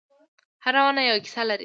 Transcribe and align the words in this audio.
هره 0.63 0.79
ونه 0.85 1.01
یوه 1.07 1.19
کیسه 1.25 1.43
لري. 1.47 1.59